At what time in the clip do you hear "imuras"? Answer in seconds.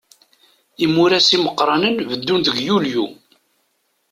0.85-1.27